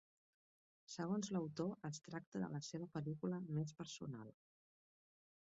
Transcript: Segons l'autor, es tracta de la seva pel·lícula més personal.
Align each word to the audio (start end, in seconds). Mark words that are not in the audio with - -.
Segons 0.93 1.29
l'autor, 1.35 1.69
es 1.91 1.99
tracta 2.07 2.41
de 2.45 2.49
la 2.55 2.63
seva 2.69 2.89
pel·lícula 2.97 3.41
més 3.59 3.77
personal. 3.83 4.35